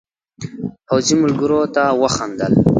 [0.87, 2.53] پوځي ملګرو ته وخندل.